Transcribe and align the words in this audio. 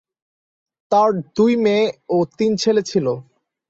তাঁর 0.91 1.09
দুই 1.35 1.53
মেয়ে 1.63 1.85
ও 2.09 2.17
তিন 2.37 2.51
ছেলে 2.61 2.81
ছিল। 2.81 3.05